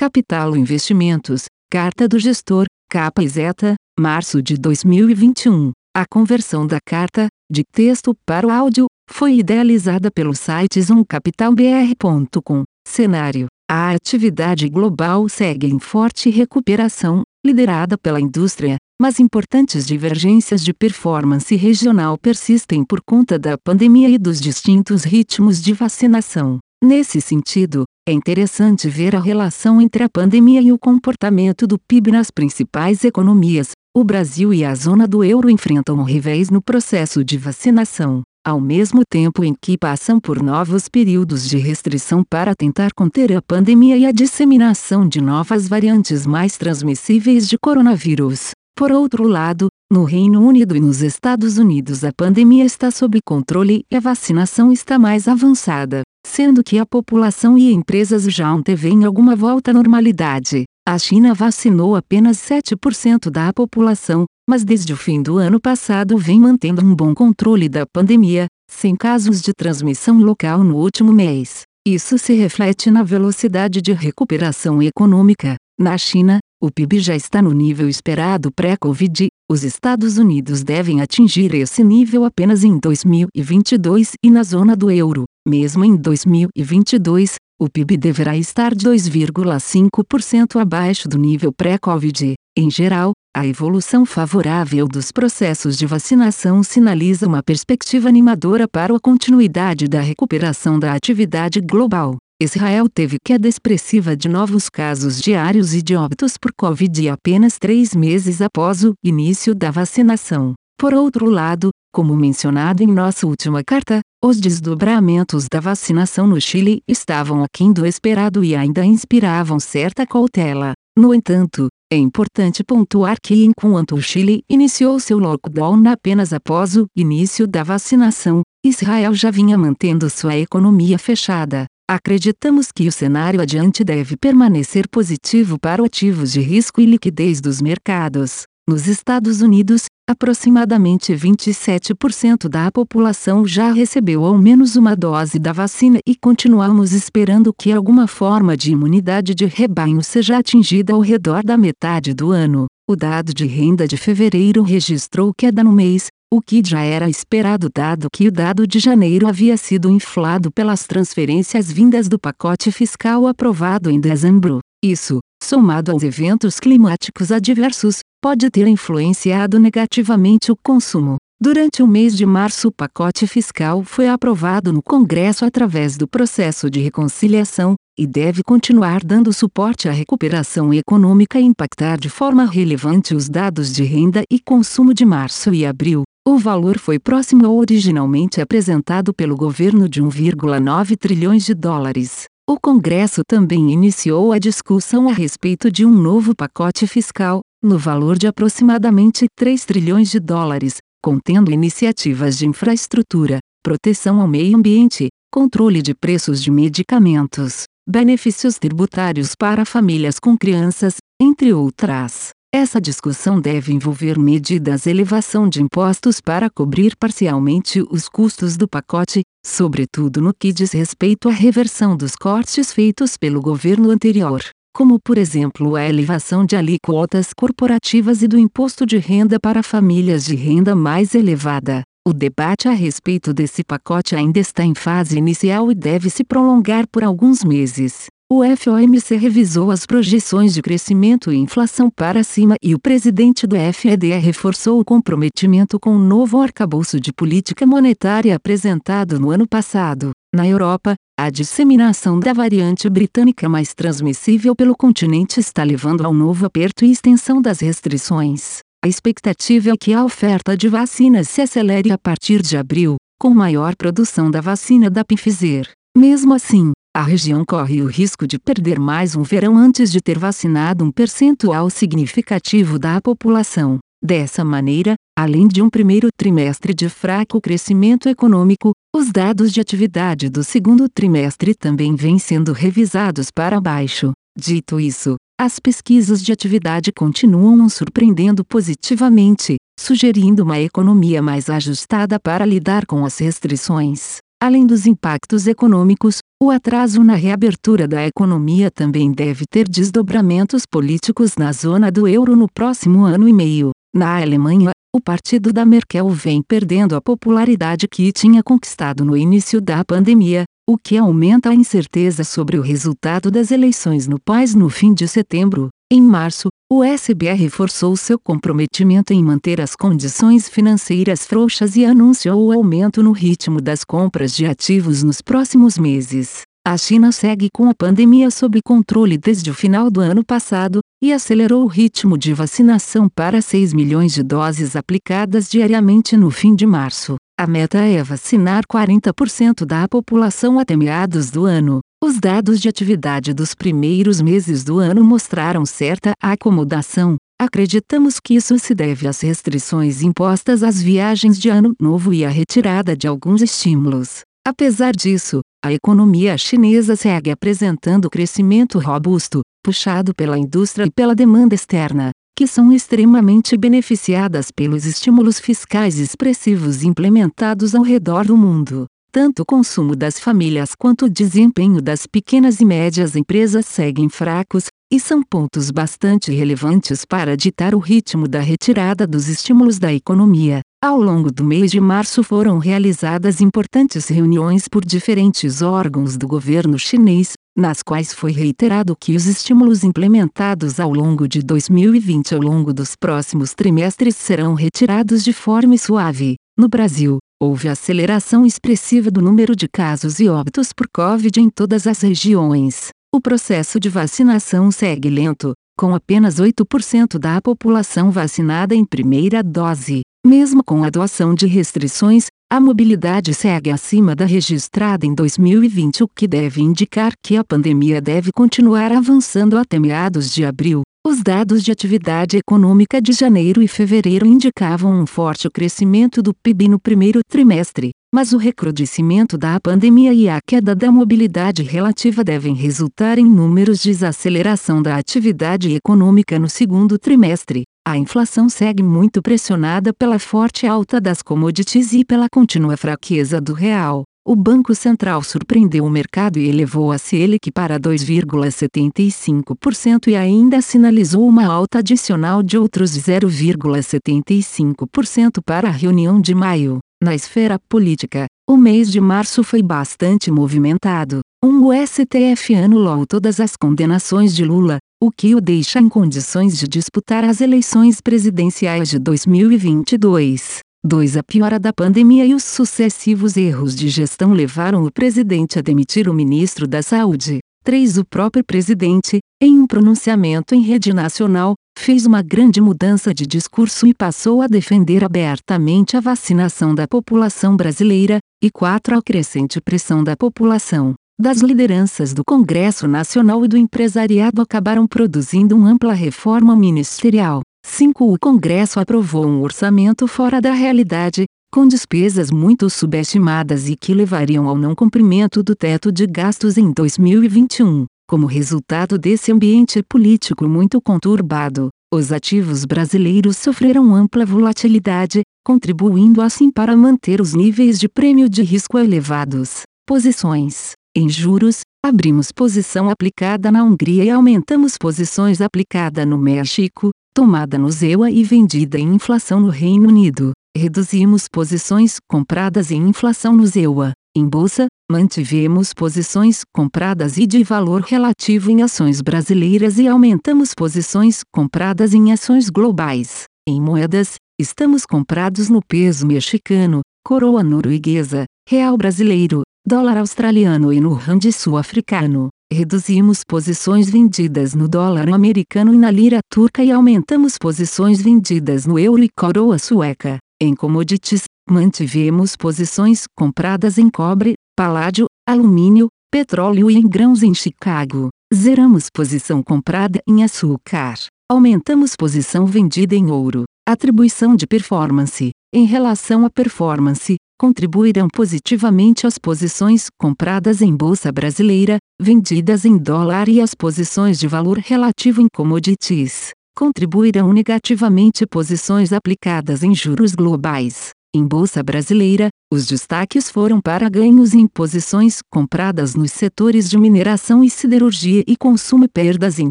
Capital 0.00 0.56
Investimentos, 0.56 1.44
Carta 1.70 2.08
do 2.08 2.18
Gestor, 2.18 2.64
capa 2.90 3.22
e 3.22 3.28
zeta, 3.28 3.74
março 3.98 4.40
de 4.40 4.56
2021. 4.56 5.72
A 5.94 6.06
conversão 6.10 6.66
da 6.66 6.78
carta, 6.82 7.26
de 7.52 7.62
texto 7.70 8.16
para 8.24 8.46
o 8.46 8.50
áudio, 8.50 8.86
foi 9.10 9.34
idealizada 9.34 10.10
pelo 10.10 10.34
site 10.34 10.80
zoomcapitalbr.com. 10.80 12.62
Cenário: 12.88 13.46
A 13.70 13.90
atividade 13.90 14.70
global 14.70 15.28
segue 15.28 15.66
em 15.66 15.78
forte 15.78 16.30
recuperação, 16.30 17.20
liderada 17.44 17.98
pela 17.98 18.22
indústria, 18.22 18.76
mas 18.98 19.20
importantes 19.20 19.84
divergências 19.84 20.64
de 20.64 20.72
performance 20.72 21.54
regional 21.54 22.16
persistem 22.16 22.86
por 22.86 23.02
conta 23.02 23.38
da 23.38 23.58
pandemia 23.58 24.08
e 24.08 24.16
dos 24.16 24.40
distintos 24.40 25.04
ritmos 25.04 25.60
de 25.60 25.74
vacinação. 25.74 26.58
Nesse 26.82 27.20
sentido, 27.20 27.84
é 28.10 28.12
interessante 28.12 28.88
ver 28.88 29.14
a 29.14 29.20
relação 29.20 29.80
entre 29.80 30.02
a 30.02 30.08
pandemia 30.08 30.60
e 30.60 30.72
o 30.72 30.78
comportamento 30.78 31.66
do 31.66 31.78
PIB 31.78 32.10
nas 32.10 32.30
principais 32.30 33.04
economias. 33.04 33.70
O 33.96 34.02
Brasil 34.02 34.52
e 34.52 34.64
a 34.64 34.74
zona 34.74 35.06
do 35.06 35.22
euro 35.22 35.48
enfrentam 35.48 36.02
revés 36.02 36.50
no 36.50 36.60
processo 36.60 37.22
de 37.22 37.38
vacinação, 37.38 38.22
ao 38.44 38.60
mesmo 38.60 39.02
tempo 39.08 39.44
em 39.44 39.54
que 39.54 39.78
passam 39.78 40.18
por 40.18 40.42
novos 40.42 40.88
períodos 40.88 41.48
de 41.48 41.56
restrição 41.58 42.24
para 42.28 42.54
tentar 42.54 42.90
conter 42.96 43.36
a 43.36 43.42
pandemia 43.42 43.96
e 43.96 44.04
a 44.04 44.12
disseminação 44.12 45.06
de 45.06 45.20
novas 45.20 45.68
variantes 45.68 46.26
mais 46.26 46.56
transmissíveis 46.56 47.48
de 47.48 47.56
coronavírus. 47.56 48.50
Por 48.76 48.90
outro 48.90 49.28
lado, 49.28 49.68
no 49.92 50.04
Reino 50.04 50.40
Unido 50.40 50.74
e 50.74 50.80
nos 50.80 51.00
Estados 51.00 51.58
Unidos 51.58 52.02
a 52.02 52.10
pandemia 52.16 52.64
está 52.64 52.90
sob 52.90 53.20
controle 53.24 53.84
e 53.88 53.94
a 53.94 54.00
vacinação 54.00 54.72
está 54.72 54.98
mais 54.98 55.28
avançada 55.28 56.02
sendo 56.30 56.62
que 56.62 56.78
a 56.78 56.86
população 56.86 57.58
e 57.58 57.72
empresas 57.72 58.22
já 58.22 58.48
antevêm 58.48 59.04
alguma 59.04 59.34
volta 59.34 59.72
à 59.72 59.74
normalidade. 59.74 60.64
A 60.88 60.96
China 60.96 61.34
vacinou 61.34 61.96
apenas 61.96 62.38
7% 62.38 63.28
da 63.28 63.52
população, 63.52 64.24
mas 64.48 64.64
desde 64.64 64.92
o 64.92 64.96
fim 64.96 65.20
do 65.20 65.38
ano 65.38 65.60
passado 65.60 66.16
vem 66.16 66.40
mantendo 66.40 66.84
um 66.84 66.94
bom 66.94 67.12
controle 67.14 67.68
da 67.68 67.84
pandemia, 67.84 68.46
sem 68.70 68.94
casos 68.94 69.42
de 69.42 69.52
transmissão 69.52 70.18
local 70.18 70.62
no 70.62 70.76
último 70.76 71.12
mês. 71.12 71.62
Isso 71.86 72.16
se 72.16 72.32
reflete 72.34 72.90
na 72.90 73.02
velocidade 73.02 73.82
de 73.82 73.92
recuperação 73.92 74.80
econômica. 74.80 75.56
Na 75.78 75.98
China, 75.98 76.38
o 76.62 76.70
PIB 76.70 77.00
já 77.00 77.16
está 77.16 77.42
no 77.42 77.52
nível 77.52 77.88
esperado 77.88 78.52
pré-Covid, 78.52 79.28
os 79.50 79.64
Estados 79.64 80.18
Unidos 80.18 80.62
devem 80.62 81.00
atingir 81.00 81.54
esse 81.54 81.82
nível 81.82 82.24
apenas 82.24 82.62
em 82.62 82.78
2022 82.78 84.12
e 84.22 84.30
na 84.30 84.42
zona 84.42 84.76
do 84.76 84.90
euro, 84.90 85.24
mesmo 85.50 85.84
em 85.84 85.96
2022, 85.96 87.34
o 87.60 87.68
PIB 87.68 87.96
deverá 87.96 88.36
estar 88.36 88.72
2,5% 88.72 90.60
abaixo 90.60 91.08
do 91.08 91.18
nível 91.18 91.52
pré-Covid. 91.52 92.34
Em 92.56 92.70
geral, 92.70 93.10
a 93.36 93.44
evolução 93.44 94.06
favorável 94.06 94.86
dos 94.86 95.10
processos 95.10 95.76
de 95.76 95.86
vacinação 95.86 96.62
sinaliza 96.62 97.26
uma 97.26 97.42
perspectiva 97.42 98.08
animadora 98.08 98.68
para 98.68 98.94
a 98.94 99.00
continuidade 99.00 99.88
da 99.88 100.00
recuperação 100.00 100.78
da 100.78 100.92
atividade 100.92 101.60
global. 101.60 102.16
Israel 102.40 102.88
teve 102.88 103.16
queda 103.22 103.48
expressiva 103.48 104.16
de 104.16 104.28
novos 104.28 104.68
casos 104.68 105.20
diários 105.20 105.74
e 105.74 105.82
de 105.82 105.96
óbitos 105.96 106.38
por 106.38 106.52
Covid 106.56 107.08
apenas 107.08 107.58
três 107.58 107.92
meses 107.92 108.40
após 108.40 108.84
o 108.84 108.94
início 109.04 109.52
da 109.52 109.72
vacinação. 109.72 110.54
Por 110.78 110.94
outro 110.94 111.28
lado, 111.28 111.70
como 111.92 112.16
mencionado 112.16 112.82
em 112.82 112.86
nossa 112.86 113.26
última 113.26 113.62
carta, 113.62 114.00
os 114.22 114.38
desdobramentos 114.38 115.46
da 115.50 115.60
vacinação 115.60 116.26
no 116.26 116.38
Chile 116.38 116.82
estavam 116.86 117.42
aquém 117.42 117.72
do 117.72 117.86
esperado 117.86 118.44
e 118.44 118.54
ainda 118.54 118.84
inspiravam 118.84 119.58
certa 119.58 120.06
cautela. 120.06 120.74
No 120.96 121.14
entanto, 121.14 121.68
é 121.90 121.96
importante 121.96 122.62
pontuar 122.62 123.16
que 123.22 123.44
enquanto 123.44 123.94
o 123.94 124.02
Chile 124.02 124.42
iniciou 124.48 125.00
seu 125.00 125.18
lockdown 125.18 125.88
apenas 125.88 126.34
após 126.34 126.76
o 126.76 126.86
início 126.94 127.46
da 127.46 127.62
vacinação, 127.62 128.42
Israel 128.64 129.14
já 129.14 129.30
vinha 129.30 129.56
mantendo 129.56 130.10
sua 130.10 130.36
economia 130.36 130.98
fechada. 130.98 131.64
Acreditamos 131.88 132.70
que 132.70 132.86
o 132.86 132.92
cenário 132.92 133.40
adiante 133.40 133.82
deve 133.82 134.16
permanecer 134.16 134.86
positivo 134.88 135.58
para 135.58 135.84
ativos 135.84 136.30
de 136.30 136.40
risco 136.40 136.80
e 136.80 136.86
liquidez 136.86 137.40
dos 137.40 137.60
mercados. 137.62 138.44
Nos 138.70 138.86
Estados 138.86 139.42
Unidos, 139.42 139.86
aproximadamente 140.08 141.12
27% 141.12 142.48
da 142.48 142.70
população 142.70 143.44
já 143.44 143.72
recebeu 143.72 144.24
ao 144.24 144.38
menos 144.38 144.76
uma 144.76 144.94
dose 144.94 145.40
da 145.40 145.52
vacina 145.52 145.98
e 146.06 146.14
continuamos 146.14 146.92
esperando 146.92 147.52
que 147.52 147.72
alguma 147.72 148.06
forma 148.06 148.56
de 148.56 148.70
imunidade 148.70 149.34
de 149.34 149.44
rebanho 149.44 150.04
seja 150.04 150.38
atingida 150.38 150.92
ao 150.92 151.00
redor 151.00 151.42
da 151.42 151.58
metade 151.58 152.14
do 152.14 152.30
ano. 152.30 152.66
O 152.88 152.94
dado 152.94 153.34
de 153.34 153.44
renda 153.44 153.88
de 153.88 153.96
fevereiro 153.96 154.62
registrou 154.62 155.32
queda 155.36 155.64
no 155.64 155.72
mês, 155.72 156.06
o 156.32 156.40
que 156.40 156.62
já 156.64 156.82
era 156.82 157.10
esperado 157.10 157.68
dado 157.74 158.06
que 158.08 158.28
o 158.28 158.30
dado 158.30 158.68
de 158.68 158.78
janeiro 158.78 159.26
havia 159.26 159.56
sido 159.56 159.90
inflado 159.90 160.48
pelas 160.52 160.86
transferências 160.86 161.72
vindas 161.72 162.08
do 162.08 162.20
pacote 162.20 162.70
fiscal 162.70 163.26
aprovado 163.26 163.90
em 163.90 163.98
dezembro. 163.98 164.60
Isso, 164.82 165.18
somado 165.42 165.92
aos 165.92 166.02
eventos 166.02 166.58
climáticos 166.58 167.30
adversos, 167.30 167.98
pode 168.22 168.48
ter 168.50 168.66
influenciado 168.66 169.58
negativamente 169.58 170.50
o 170.50 170.56
consumo. 170.56 171.16
Durante 171.38 171.82
o 171.82 171.86
mês 171.86 172.16
de 172.16 172.24
março, 172.24 172.68
o 172.68 172.72
pacote 172.72 173.26
fiscal 173.26 173.84
foi 173.84 174.08
aprovado 174.08 174.72
no 174.72 174.82
Congresso 174.82 175.44
através 175.44 175.98
do 175.98 176.08
processo 176.08 176.70
de 176.70 176.80
reconciliação, 176.80 177.74
e 177.98 178.06
deve 178.06 178.42
continuar 178.42 179.04
dando 179.04 179.30
suporte 179.34 179.86
à 179.86 179.92
recuperação 179.92 180.72
econômica 180.72 181.38
e 181.38 181.44
impactar 181.44 181.98
de 181.98 182.08
forma 182.08 182.46
relevante 182.46 183.14
os 183.14 183.28
dados 183.28 183.70
de 183.74 183.84
renda 183.84 184.22
e 184.30 184.40
consumo 184.40 184.94
de 184.94 185.04
março 185.04 185.52
e 185.52 185.66
abril. 185.66 186.04
O 186.26 186.38
valor 186.38 186.78
foi 186.78 186.98
próximo 186.98 187.44
ao 187.44 187.54
originalmente 187.54 188.40
apresentado 188.40 189.12
pelo 189.12 189.36
governo 189.36 189.86
de 189.86 190.02
1,9 190.02 190.96
trilhões 190.96 191.44
de 191.44 191.52
dólares. 191.52 192.24
O 192.50 192.58
Congresso 192.58 193.22
também 193.24 193.70
iniciou 193.70 194.32
a 194.32 194.38
discussão 194.40 195.08
a 195.08 195.12
respeito 195.12 195.70
de 195.70 195.86
um 195.86 195.92
novo 195.92 196.34
pacote 196.34 196.84
fiscal, 196.84 197.42
no 197.62 197.78
valor 197.78 198.18
de 198.18 198.26
aproximadamente 198.26 199.26
3 199.38 199.64
trilhões 199.64 200.10
de 200.10 200.18
dólares, 200.18 200.78
contendo 201.00 201.52
iniciativas 201.52 202.36
de 202.36 202.48
infraestrutura, 202.48 203.38
proteção 203.62 204.20
ao 204.20 204.26
meio 204.26 204.56
ambiente, 204.56 205.06
controle 205.32 205.80
de 205.80 205.94
preços 205.94 206.42
de 206.42 206.50
medicamentos, 206.50 207.66
benefícios 207.88 208.58
tributários 208.58 209.36
para 209.36 209.64
famílias 209.64 210.18
com 210.18 210.36
crianças, 210.36 210.96
entre 211.22 211.52
outras. 211.52 212.30
Essa 212.52 212.80
discussão 212.80 213.40
deve 213.40 213.72
envolver 213.72 214.18
medidas 214.18 214.84
elevação 214.84 215.48
de 215.48 215.62
impostos 215.62 216.20
para 216.20 216.50
cobrir 216.50 216.96
parcialmente 216.96 217.80
os 217.88 218.08
custos 218.08 218.56
do 218.56 218.66
pacote, 218.66 219.22
sobretudo 219.46 220.20
no 220.20 220.34
que 220.34 220.52
diz 220.52 220.72
respeito 220.72 221.28
à 221.28 221.32
reversão 221.32 221.96
dos 221.96 222.16
cortes 222.16 222.72
feitos 222.72 223.16
pelo 223.16 223.40
governo 223.40 223.88
anterior, 223.90 224.42
como 224.74 224.98
por 224.98 225.16
exemplo 225.16 225.76
a 225.76 225.88
elevação 225.88 226.44
de 226.44 226.56
alíquotas 226.56 227.32
corporativas 227.32 228.20
e 228.20 228.26
do 228.26 228.36
imposto 228.36 228.84
de 228.84 228.98
renda 228.98 229.38
para 229.38 229.62
famílias 229.62 230.24
de 230.24 230.34
renda 230.34 230.74
mais 230.74 231.14
elevada. 231.14 231.84
O 232.04 232.12
debate 232.12 232.66
a 232.66 232.72
respeito 232.72 233.32
desse 233.32 233.62
pacote 233.62 234.16
ainda 234.16 234.40
está 234.40 234.64
em 234.64 234.74
fase 234.74 235.16
inicial 235.16 235.70
e 235.70 235.74
deve 235.74 236.10
se 236.10 236.24
prolongar 236.24 236.84
por 236.90 237.04
alguns 237.04 237.44
meses. 237.44 238.08
O 238.32 238.44
FOMC 238.44 239.16
revisou 239.16 239.72
as 239.72 239.84
projeções 239.84 240.54
de 240.54 240.62
crescimento 240.62 241.32
e 241.32 241.36
inflação 241.36 241.90
para 241.90 242.22
cima 242.22 242.54
e 242.62 242.76
o 242.76 242.78
presidente 242.78 243.44
do 243.44 243.56
FED 243.56 244.06
reforçou 244.20 244.78
o 244.78 244.84
comprometimento 244.84 245.80
com 245.80 245.96
o 245.96 245.98
novo 245.98 246.40
arcabouço 246.40 247.00
de 247.00 247.12
política 247.12 247.66
monetária 247.66 248.36
apresentado 248.36 249.18
no 249.18 249.32
ano 249.32 249.48
passado. 249.48 250.12
Na 250.32 250.46
Europa, 250.46 250.94
a 251.18 251.28
disseminação 251.28 252.20
da 252.20 252.32
variante 252.32 252.88
britânica 252.88 253.48
mais 253.48 253.74
transmissível 253.74 254.54
pelo 254.54 254.76
continente 254.76 255.40
está 255.40 255.64
levando 255.64 256.06
ao 256.06 256.14
novo 256.14 256.46
aperto 256.46 256.84
e 256.84 256.92
extensão 256.92 257.42
das 257.42 257.58
restrições. 257.58 258.60
A 258.84 258.86
expectativa 258.86 259.70
é 259.70 259.76
que 259.76 259.92
a 259.92 260.04
oferta 260.04 260.56
de 260.56 260.68
vacinas 260.68 261.28
se 261.28 261.42
acelere 261.42 261.90
a 261.90 261.98
partir 261.98 262.42
de 262.42 262.56
abril, 262.56 262.94
com 263.20 263.30
maior 263.30 263.74
produção 263.74 264.30
da 264.30 264.40
vacina 264.40 264.88
da 264.88 265.04
Pfizer. 265.04 265.68
Mesmo 265.98 266.32
assim, 266.32 266.70
a 266.92 267.02
região 267.02 267.44
corre 267.44 267.80
o 267.82 267.86
risco 267.86 268.26
de 268.26 268.36
perder 268.36 268.80
mais 268.80 269.14
um 269.14 269.22
verão 269.22 269.56
antes 269.56 269.92
de 269.92 270.00
ter 270.00 270.18
vacinado 270.18 270.84
um 270.84 270.90
percentual 270.90 271.70
significativo 271.70 272.80
da 272.80 273.00
população. 273.00 273.78
Dessa 274.02 274.44
maneira, 274.44 274.94
além 275.16 275.46
de 275.46 275.62
um 275.62 275.70
primeiro 275.70 276.08
trimestre 276.16 276.74
de 276.74 276.88
fraco 276.88 277.40
crescimento 277.40 278.08
econômico, 278.08 278.72
os 278.94 279.12
dados 279.12 279.52
de 279.52 279.60
atividade 279.60 280.28
do 280.28 280.42
segundo 280.42 280.88
trimestre 280.88 281.54
também 281.54 281.94
vêm 281.94 282.18
sendo 282.18 282.52
revisados 282.52 283.30
para 283.30 283.60
baixo. 283.60 284.10
Dito 284.36 284.80
isso, 284.80 285.14
as 285.40 285.60
pesquisas 285.60 286.20
de 286.20 286.32
atividade 286.32 286.90
continuam 286.92 287.68
surpreendendo 287.68 288.44
positivamente, 288.44 289.56
sugerindo 289.78 290.42
uma 290.42 290.58
economia 290.58 291.22
mais 291.22 291.48
ajustada 291.48 292.18
para 292.18 292.44
lidar 292.44 292.84
com 292.84 293.04
as 293.04 293.18
restrições. 293.18 294.18
Além 294.42 294.66
dos 294.66 294.86
impactos 294.86 295.46
econômicos, 295.46 296.20
o 296.42 296.50
atraso 296.50 297.04
na 297.04 297.14
reabertura 297.14 297.86
da 297.86 298.06
economia 298.06 298.70
também 298.70 299.12
deve 299.12 299.44
ter 299.44 299.68
desdobramentos 299.68 300.64
políticos 300.64 301.36
na 301.36 301.52
zona 301.52 301.92
do 301.92 302.08
euro 302.08 302.34
no 302.34 302.46
próximo 302.50 303.04
ano 303.04 303.28
e 303.28 303.34
meio. 303.34 303.70
Na 303.94 304.18
Alemanha, 304.18 304.70
o 304.96 305.00
partido 305.00 305.52
da 305.52 305.66
Merkel 305.66 306.08
vem 306.08 306.42
perdendo 306.42 306.96
a 306.96 307.02
popularidade 307.02 307.86
que 307.86 308.10
tinha 308.12 308.42
conquistado 308.42 309.04
no 309.04 309.14
início 309.14 309.60
da 309.60 309.84
pandemia, 309.84 310.44
o 310.66 310.78
que 310.78 310.96
aumenta 310.96 311.50
a 311.50 311.54
incerteza 311.54 312.24
sobre 312.24 312.56
o 312.56 312.62
resultado 312.62 313.30
das 313.30 313.50
eleições 313.50 314.08
no 314.08 314.18
país 314.18 314.54
no 314.54 314.70
fim 314.70 314.94
de 314.94 315.06
setembro. 315.06 315.68
Em 315.92 316.00
março, 316.00 316.48
o 316.72 316.84
SBR 316.84 317.34
reforçou 317.34 317.96
seu 317.96 318.16
comprometimento 318.16 319.12
em 319.12 319.24
manter 319.24 319.60
as 319.60 319.74
condições 319.74 320.48
financeiras 320.48 321.26
frouxas 321.26 321.74
e 321.74 321.84
anunciou 321.84 322.46
o 322.46 322.52
aumento 322.52 323.02
no 323.02 323.10
ritmo 323.10 323.60
das 323.60 323.82
compras 323.82 324.32
de 324.32 324.46
ativos 324.46 325.02
nos 325.02 325.20
próximos 325.20 325.76
meses. 325.76 326.42
A 326.64 326.78
China 326.78 327.10
segue 327.10 327.48
com 327.52 327.68
a 327.68 327.74
pandemia 327.74 328.30
sob 328.30 328.60
controle 328.62 329.18
desde 329.18 329.50
o 329.50 329.54
final 329.54 329.90
do 329.90 330.00
ano 330.00 330.24
passado, 330.24 330.78
e 331.02 331.12
acelerou 331.12 331.64
o 331.64 331.66
ritmo 331.66 332.16
de 332.16 332.32
vacinação 332.32 333.08
para 333.08 333.42
6 333.42 333.72
milhões 333.72 334.12
de 334.12 334.22
doses 334.22 334.76
aplicadas 334.76 335.50
diariamente 335.50 336.16
no 336.16 336.30
fim 336.30 336.54
de 336.54 336.66
março. 336.66 337.16
A 337.36 337.48
meta 337.48 337.78
é 337.78 338.00
vacinar 338.02 338.62
40% 338.64 339.64
da 339.64 339.88
população 339.88 340.58
até 340.58 340.76
meados 340.76 341.30
do 341.30 341.46
ano. 341.46 341.80
Os 342.02 342.18
dados 342.18 342.58
de 342.58 342.66
atividade 342.66 343.34
dos 343.34 343.54
primeiros 343.54 344.22
meses 344.22 344.64
do 344.64 344.78
ano 344.78 345.04
mostraram 345.04 345.66
certa 345.66 346.12
acomodação. 346.18 347.16
Acreditamos 347.38 348.18
que 348.18 348.34
isso 348.34 348.58
se 348.58 348.74
deve 348.74 349.06
às 349.06 349.20
restrições 349.20 350.00
impostas 350.00 350.62
às 350.62 350.80
viagens 350.80 351.38
de 351.38 351.50
ano 351.50 351.74
novo 351.78 352.14
e 352.14 352.24
à 352.24 352.30
retirada 352.30 352.96
de 352.96 353.06
alguns 353.06 353.42
estímulos. 353.42 354.20
Apesar 354.48 354.96
disso, 354.96 355.40
a 355.62 355.74
economia 355.74 356.38
chinesa 356.38 356.96
segue 356.96 357.30
apresentando 357.30 358.08
crescimento 358.08 358.78
robusto, 358.78 359.42
puxado 359.62 360.14
pela 360.14 360.38
indústria 360.38 360.86
e 360.86 360.90
pela 360.90 361.14
demanda 361.14 361.54
externa, 361.54 362.12
que 362.34 362.46
são 362.46 362.72
extremamente 362.72 363.58
beneficiadas 363.58 364.50
pelos 364.50 364.86
estímulos 364.86 365.38
fiscais 365.38 365.98
expressivos 365.98 366.82
implementados 366.82 367.74
ao 367.74 367.82
redor 367.82 368.24
do 368.24 368.38
mundo. 368.38 368.86
Tanto 369.12 369.42
o 369.42 369.44
consumo 369.44 369.96
das 369.96 370.20
famílias 370.20 370.76
quanto 370.78 371.06
o 371.06 371.10
desempenho 371.10 371.82
das 371.82 372.06
pequenas 372.06 372.60
e 372.60 372.64
médias 372.64 373.16
empresas 373.16 373.66
seguem 373.66 374.08
fracos, 374.08 374.66
e 374.88 375.00
são 375.00 375.20
pontos 375.20 375.72
bastante 375.72 376.32
relevantes 376.32 377.04
para 377.04 377.36
ditar 377.36 377.74
o 377.74 377.80
ritmo 377.80 378.28
da 378.28 378.38
retirada 378.38 379.08
dos 379.08 379.28
estímulos 379.28 379.80
da 379.80 379.92
economia. 379.92 380.60
Ao 380.80 381.00
longo 381.00 381.32
do 381.32 381.44
mês 381.44 381.72
de 381.72 381.80
março 381.80 382.22
foram 382.22 382.58
realizadas 382.58 383.40
importantes 383.40 384.06
reuniões 384.06 384.68
por 384.68 384.84
diferentes 384.84 385.60
órgãos 385.60 386.16
do 386.16 386.28
governo 386.28 386.78
chinês, 386.78 387.32
nas 387.58 387.82
quais 387.82 388.14
foi 388.14 388.30
reiterado 388.30 388.96
que 388.98 389.16
os 389.16 389.26
estímulos 389.26 389.82
implementados 389.82 390.78
ao 390.78 390.92
longo 390.92 391.26
de 391.26 391.42
2020 391.42 392.36
ao 392.36 392.40
longo 392.40 392.72
dos 392.72 392.94
próximos 392.94 393.54
trimestres 393.54 394.14
serão 394.14 394.54
retirados 394.54 395.24
de 395.24 395.32
forma 395.32 395.76
suave. 395.76 396.36
No 396.56 396.68
Brasil, 396.68 397.18
houve 397.40 397.68
aceleração 397.68 398.44
expressiva 398.44 399.10
do 399.10 399.22
número 399.22 399.56
de 399.56 399.66
casos 399.66 400.20
e 400.20 400.28
óbitos 400.28 400.74
por 400.74 400.86
Covid 400.92 401.40
em 401.40 401.48
todas 401.48 401.86
as 401.86 402.02
regiões. 402.02 402.90
O 403.14 403.20
processo 403.20 403.80
de 403.80 403.88
vacinação 403.88 404.70
segue 404.70 405.08
lento, 405.08 405.54
com 405.76 405.94
apenas 405.94 406.36
8% 406.36 407.18
da 407.18 407.40
população 407.40 408.10
vacinada 408.10 408.74
em 408.74 408.84
primeira 408.84 409.42
dose. 409.42 410.02
Mesmo 410.24 410.62
com 410.62 410.84
a 410.84 410.88
adoção 410.88 411.34
de 411.34 411.46
restrições, 411.46 412.26
a 412.52 412.60
mobilidade 412.60 413.32
segue 413.32 413.70
acima 413.70 414.14
da 414.14 414.26
registrada 414.26 415.06
em 415.06 415.14
2020, 415.14 416.04
o 416.04 416.08
que 416.08 416.28
deve 416.28 416.60
indicar 416.60 417.14
que 417.22 417.38
a 417.38 417.44
pandemia 417.44 418.02
deve 418.02 418.30
continuar 418.32 418.92
avançando 418.92 419.56
até 419.56 419.78
meados 419.78 420.30
de 420.30 420.44
abril. 420.44 420.82
Os 421.10 421.24
dados 421.24 421.64
de 421.64 421.72
atividade 421.72 422.36
econômica 422.36 423.02
de 423.02 423.12
janeiro 423.12 423.60
e 423.60 423.66
fevereiro 423.66 424.24
indicavam 424.24 425.02
um 425.02 425.04
forte 425.04 425.50
crescimento 425.50 426.22
do 426.22 426.32
PIB 426.32 426.68
no 426.68 426.78
primeiro 426.78 427.18
trimestre, 427.28 427.90
mas 428.14 428.32
o 428.32 428.36
recrudescimento 428.36 429.36
da 429.36 429.58
pandemia 429.58 430.14
e 430.14 430.28
a 430.28 430.38
queda 430.40 430.72
da 430.72 430.92
mobilidade 430.92 431.64
relativa 431.64 432.22
devem 432.22 432.54
resultar 432.54 433.18
em 433.18 433.24
números 433.24 433.80
de 433.80 433.90
desaceleração 433.90 434.80
da 434.80 434.94
atividade 434.94 435.74
econômica 435.74 436.38
no 436.38 436.48
segundo 436.48 436.96
trimestre. 436.96 437.64
A 437.84 437.98
inflação 437.98 438.48
segue 438.48 438.84
muito 438.84 439.20
pressionada 439.20 439.92
pela 439.92 440.20
forte 440.20 440.64
alta 440.64 441.00
das 441.00 441.22
commodities 441.22 441.92
e 441.92 442.04
pela 442.04 442.28
contínua 442.32 442.76
fraqueza 442.76 443.40
do 443.40 443.52
real. 443.52 444.04
O 444.22 444.36
Banco 444.36 444.74
Central 444.74 445.22
surpreendeu 445.22 445.82
o 445.84 445.90
mercado 445.90 446.38
e 446.38 446.46
elevou 446.46 446.92
a 446.92 446.98
Selic 446.98 447.50
para 447.50 447.80
2,75% 447.80 450.08
e 450.08 450.14
ainda 450.14 450.60
sinalizou 450.60 451.26
uma 451.26 451.46
alta 451.46 451.78
adicional 451.78 452.42
de 452.42 452.58
outros 452.58 452.90
0,75% 452.90 455.42
para 455.42 455.68
a 455.68 455.72
reunião 455.72 456.20
de 456.20 456.34
maio. 456.34 456.80
Na 457.02 457.14
esfera 457.14 457.58
política, 457.66 458.26
o 458.46 458.58
mês 458.58 458.92
de 458.92 459.00
março 459.00 459.42
foi 459.42 459.62
bastante 459.62 460.30
movimentado. 460.30 461.20
Um, 461.42 461.70
STF 461.72 462.54
anulou 462.54 463.06
todas 463.06 463.40
as 463.40 463.56
condenações 463.56 464.36
de 464.36 464.44
Lula, 464.44 464.76
o 465.02 465.10
que 465.10 465.34
o 465.34 465.40
deixa 465.40 465.80
em 465.80 465.88
condições 465.88 466.58
de 466.58 466.68
disputar 466.68 467.24
as 467.24 467.40
eleições 467.40 468.02
presidenciais 468.02 468.90
de 468.90 468.98
2022. 468.98 470.60
2. 470.82 471.18
A 471.18 471.22
piora 471.22 471.58
da 471.58 471.74
pandemia 471.74 472.24
e 472.24 472.34
os 472.34 472.42
sucessivos 472.42 473.36
erros 473.36 473.76
de 473.76 473.90
gestão 473.90 474.32
levaram 474.32 474.82
o 474.82 474.90
presidente 474.90 475.58
a 475.58 475.62
demitir 475.62 476.08
o 476.08 476.14
ministro 476.14 476.66
da 476.66 476.82
Saúde. 476.82 477.40
3. 477.64 477.98
O 477.98 478.04
próprio 478.06 478.42
presidente, 478.42 479.18
em 479.42 479.58
um 479.58 479.66
pronunciamento 479.66 480.54
em 480.54 480.62
rede 480.62 480.94
nacional, 480.94 481.52
fez 481.78 482.06
uma 482.06 482.22
grande 482.22 482.62
mudança 482.62 483.12
de 483.12 483.26
discurso 483.26 483.86
e 483.86 483.92
passou 483.92 484.40
a 484.40 484.46
defender 484.46 485.04
abertamente 485.04 485.98
a 485.98 486.00
vacinação 486.00 486.74
da 486.74 486.88
população 486.88 487.54
brasileira. 487.54 488.18
E 488.42 488.50
4. 488.50 488.96
A 488.96 489.02
crescente 489.02 489.60
pressão 489.60 490.02
da 490.02 490.16
população, 490.16 490.94
das 491.20 491.42
lideranças 491.42 492.14
do 492.14 492.22
Congresso 492.24 492.88
Nacional 492.88 493.44
e 493.44 493.48
do 493.48 493.58
empresariado 493.58 494.40
acabaram 494.40 494.86
produzindo 494.86 495.54
uma 495.54 495.68
ampla 495.68 495.92
reforma 495.92 496.56
ministerial 496.56 497.42
5. 497.70 498.12
O 498.12 498.18
Congresso 498.18 498.80
aprovou 498.80 499.26
um 499.26 499.42
orçamento 499.42 500.06
fora 500.08 500.40
da 500.40 500.52
realidade, 500.52 501.24
com 501.52 501.66
despesas 501.66 502.30
muito 502.30 502.68
subestimadas 502.68 503.68
e 503.68 503.76
que 503.76 503.94
levariam 503.94 504.48
ao 504.48 504.56
não 504.56 504.74
cumprimento 504.74 505.42
do 505.42 505.54
teto 505.54 505.92
de 505.92 506.06
gastos 506.06 506.58
em 506.58 506.72
2021. 506.72 507.86
Como 508.08 508.26
resultado 508.26 508.98
desse 508.98 509.30
ambiente 509.30 509.82
político 509.82 510.48
muito 510.48 510.80
conturbado, 510.82 511.68
os 511.94 512.10
ativos 512.10 512.64
brasileiros 512.64 513.36
sofreram 513.36 513.94
ampla 513.94 514.26
volatilidade, 514.26 515.22
contribuindo 515.46 516.20
assim 516.20 516.50
para 516.50 516.76
manter 516.76 517.20
os 517.20 517.34
níveis 517.34 517.78
de 517.78 517.88
prêmio 517.88 518.28
de 518.28 518.42
risco 518.42 518.78
elevados. 518.78 519.62
Posições: 519.86 520.72
em 520.96 521.08
juros, 521.08 521.60
abrimos 521.86 522.32
posição 522.32 522.90
aplicada 522.90 523.52
na 523.52 523.62
Hungria 523.62 524.04
e 524.04 524.10
aumentamos 524.10 524.76
posições 524.76 525.40
aplicada 525.40 526.04
no 526.04 526.18
México, 526.18 526.90
tomada 527.14 527.56
no 527.56 527.70
ZEUA 527.70 528.10
e 528.10 528.24
vendida 528.24 528.76
em 528.76 528.94
inflação 528.94 529.38
no 529.38 529.50
Reino 529.50 529.88
Unido. 529.88 530.32
Reduzimos 530.56 531.28
posições 531.28 531.98
compradas 532.10 532.72
em 532.72 532.88
inflação 532.88 533.36
no 533.36 533.46
ZEUA. 533.46 533.92
Em 534.16 534.28
bolsa, 534.28 534.66
mantivemos 534.90 535.72
posições 535.72 536.42
compradas 536.52 537.18
e 537.18 537.24
de 537.24 537.44
valor 537.44 537.82
relativo 537.82 538.50
em 538.50 538.60
ações 538.60 539.00
brasileiras 539.00 539.78
e 539.78 539.86
aumentamos 539.86 540.52
posições 540.56 541.20
compradas 541.32 541.94
em 541.94 542.10
ações 542.10 542.50
globais. 542.50 543.26
Em 543.48 543.60
moedas, 543.60 544.16
estamos 544.40 544.84
comprados 544.84 545.48
no 545.48 545.60
peso 545.64 546.04
mexicano, 546.04 546.80
coroa 547.06 547.44
norueguesa, 547.44 548.24
real 548.48 548.76
brasileiro, 548.76 549.42
dólar 549.66 549.98
australiano 549.98 550.72
e 550.72 550.80
no 550.80 550.92
rand 550.92 551.30
sul-africano. 551.32 552.28
Reduzimos 552.52 553.22
posições 553.24 553.88
vendidas 553.88 554.54
no 554.54 554.66
dólar 554.66 555.08
americano 555.08 555.72
e 555.72 555.78
na 555.78 555.90
lira 555.90 556.18
turca 556.28 556.64
e 556.64 556.72
aumentamos 556.72 557.38
posições 557.38 558.02
vendidas 558.02 558.66
no 558.66 558.78
euro 558.78 559.02
e 559.02 559.08
coroa 559.08 559.58
sueca. 559.58 560.18
Em 560.42 560.54
commodities, 560.54 561.24
mantivemos 561.48 562.34
posições 562.34 563.04
compradas 563.16 563.78
em 563.78 563.88
cobre, 563.88 564.34
paládio, 564.56 565.06
alumínio, 565.28 565.88
petróleo 566.10 566.68
e 566.68 566.76
em 566.76 566.88
grãos 566.88 567.22
em 567.22 567.32
Chicago. 567.32 568.08
Zeramos 568.34 568.88
posição 568.92 569.42
comprada 569.42 570.00
em 570.08 570.24
açúcar. 570.24 570.94
Aumentamos 571.30 571.94
posição 571.94 572.46
vendida 572.46 572.96
em 572.96 573.10
ouro. 573.10 573.44
Atribuição 573.68 574.34
de 574.34 574.48
performance. 574.48 575.30
Em 575.54 575.64
relação 575.64 576.24
à 576.24 576.30
performance, 576.30 577.16
contribuirão 577.40 578.06
positivamente 578.06 579.06
as 579.06 579.16
posições 579.16 579.86
compradas 579.98 580.60
em 580.60 580.76
bolsa 580.76 581.10
brasileira, 581.10 581.78
vendidas 581.98 582.66
em 582.66 582.76
dólar 582.76 583.30
e 583.30 583.40
as 583.40 583.54
posições 583.54 584.18
de 584.18 584.28
valor 584.28 584.58
relativo 584.58 585.22
em 585.22 585.26
commodities. 585.34 586.32
Contribuirão 586.54 587.32
negativamente 587.32 588.26
posições 588.26 588.92
aplicadas 588.92 589.62
em 589.62 589.74
juros 589.74 590.14
globais. 590.14 590.90
Em 591.16 591.26
Bolsa 591.26 591.62
Brasileira, 591.62 592.28
os 592.52 592.66
destaques 592.66 593.30
foram 593.30 593.58
para 593.58 593.88
ganhos 593.88 594.34
em 594.34 594.46
posições 594.46 595.20
compradas 595.32 595.94
nos 595.94 596.12
setores 596.12 596.68
de 596.68 596.76
mineração 596.76 597.42
e 597.42 597.48
siderurgia 597.48 598.22
e 598.26 598.36
consumo 598.36 598.84
e 598.84 598.88
perdas 598.88 599.38
em 599.38 599.50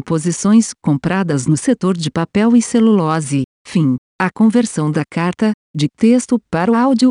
posições 0.00 0.70
compradas 0.80 1.44
no 1.44 1.56
setor 1.56 1.96
de 1.96 2.08
papel 2.08 2.56
e 2.56 2.62
celulose. 2.62 3.42
Fim. 3.66 3.96
A 4.22 4.28
conversão 4.30 4.92
da 4.92 5.02
carta, 5.10 5.52
de 5.74 5.88
texto 5.88 6.38
para 6.50 6.70
o 6.70 6.74
áudio, 6.74 7.10